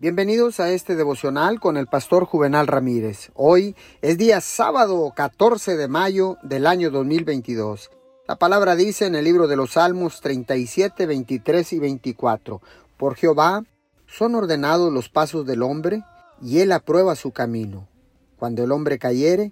[0.00, 3.32] Bienvenidos a este devocional con el pastor Juvenal Ramírez.
[3.34, 7.90] Hoy es día sábado 14 de mayo del año 2022.
[8.28, 12.62] La palabra dice en el libro de los Salmos 37, 23 y 24,
[12.96, 13.64] Por Jehová
[14.06, 16.04] son ordenados los pasos del hombre,
[16.40, 17.88] y él aprueba su camino.
[18.38, 19.50] Cuando el hombre cayere,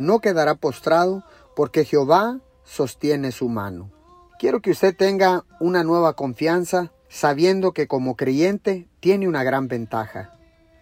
[0.00, 1.22] no quedará postrado,
[1.54, 3.92] porque Jehová sostiene su mano.
[4.40, 10.32] Quiero que usted tenga una nueva confianza sabiendo que como creyente tiene una gran ventaja.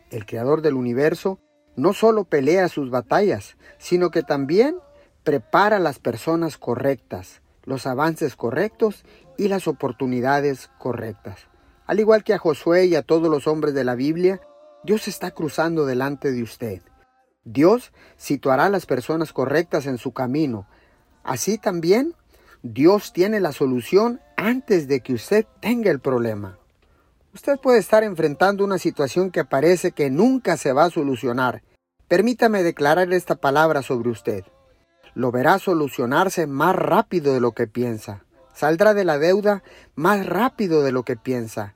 [0.09, 1.39] El Creador del universo
[1.77, 4.77] no solo pelea sus batallas, sino que también
[5.25, 9.05] prepara las personas correctas, los avances correctos
[9.37, 11.48] y las oportunidades correctas.
[11.84, 14.41] Al igual que a Josué y a todos los hombres de la Biblia,
[14.84, 16.80] Dios está cruzando delante de usted.
[17.45, 20.67] Dios situará a las personas correctas en su camino.
[21.25, 22.14] Así también,
[22.62, 26.59] Dios tiene la solución antes de que usted tenga el problema.
[27.33, 31.62] Usted puede estar enfrentando una situación que parece que nunca se va a solucionar.
[32.09, 34.44] Permítame declarar esta palabra sobre usted.
[35.14, 38.25] Lo verá solucionarse más rápido de lo que piensa.
[38.52, 39.62] Saldrá de la deuda
[39.94, 41.74] más rápido de lo que piensa.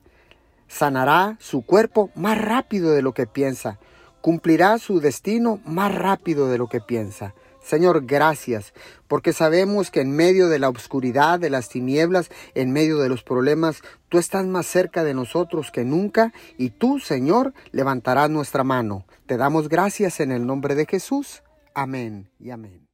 [0.67, 3.79] Sanará su cuerpo más rápido de lo que piensa.
[4.21, 7.33] Cumplirá su destino más rápido de lo que piensa.
[7.67, 8.73] Señor, gracias,
[9.09, 13.23] porque sabemos que en medio de la oscuridad, de las tinieblas, en medio de los
[13.23, 19.05] problemas, tú estás más cerca de nosotros que nunca y tú, Señor, levantarás nuestra mano.
[19.25, 21.43] Te damos gracias en el nombre de Jesús.
[21.73, 22.86] Amén y amén.